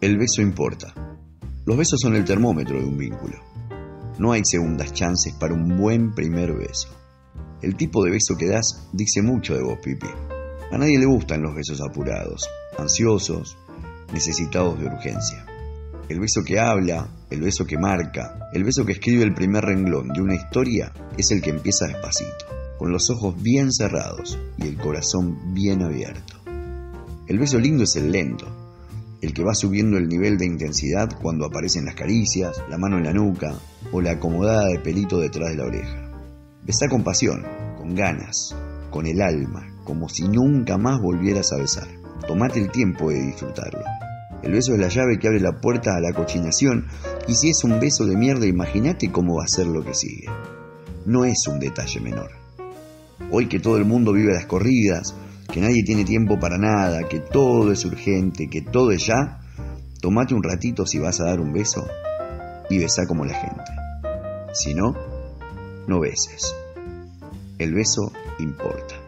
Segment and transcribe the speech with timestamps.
[0.00, 0.94] El beso importa.
[1.66, 3.36] Los besos son el termómetro de un vínculo.
[4.20, 6.88] No hay segundas chances para un buen primer beso.
[7.62, 10.06] El tipo de beso que das dice mucho de vos, Pipi.
[10.70, 12.48] A nadie le gustan los besos apurados,
[12.78, 13.58] ansiosos,
[14.12, 15.44] necesitados de urgencia.
[16.08, 20.10] El beso que habla, el beso que marca, el beso que escribe el primer renglón
[20.10, 22.46] de una historia es el que empieza despacito,
[22.78, 26.36] con los ojos bien cerrados y el corazón bien abierto.
[27.26, 28.57] El beso lindo es el lento,
[29.20, 33.04] el que va subiendo el nivel de intensidad cuando aparecen las caricias, la mano en
[33.04, 33.54] la nuca
[33.92, 36.10] o la acomodada de pelito detrás de la oreja.
[36.64, 37.44] Besá con pasión,
[37.76, 38.54] con ganas,
[38.90, 41.88] con el alma, como si nunca más volvieras a besar.
[42.26, 43.80] Tomate el tiempo de disfrutarlo.
[44.42, 46.86] El beso es la llave que abre la puerta a la cochinación
[47.26, 50.28] y si es un beso de mierda, imagínate cómo va a ser lo que sigue.
[51.06, 52.30] No es un detalle menor.
[53.30, 55.14] Hoy que todo el mundo vive las corridas,
[55.52, 59.40] que nadie tiene tiempo para nada, que todo es urgente, que todo es ya,
[60.00, 61.86] tomate un ratito si vas a dar un beso
[62.70, 63.72] y besá como la gente.
[64.52, 64.94] Si no,
[65.86, 66.54] no beses.
[67.58, 69.07] El beso importa.